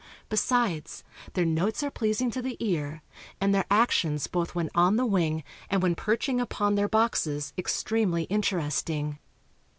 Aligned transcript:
Besides, 0.29 1.03
their 1.33 1.45
notes 1.45 1.83
are 1.83 1.91
pleasing 1.91 2.31
to 2.31 2.41
the 2.41 2.57
ear, 2.59 3.03
and 3.39 3.53
their 3.53 3.67
actions 3.69 4.25
both 4.25 4.55
when 4.55 4.71
on 4.73 4.95
the 4.95 5.05
wing 5.05 5.43
and 5.69 5.83
when 5.83 5.93
perching 5.93 6.41
upon 6.41 6.73
their 6.73 6.89
boxes 6.89 7.53
extremely 7.55 8.23
interesting. 8.23 9.19